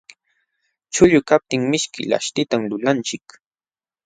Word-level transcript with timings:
Chuqllu 0.93 1.19
kaptin 1.31 1.61
mishki 1.75 2.01
laśhtitan 2.15 2.61
lulanchik. 2.73 3.27